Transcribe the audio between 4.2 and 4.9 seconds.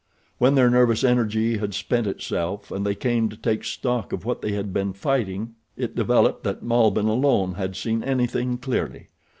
what they had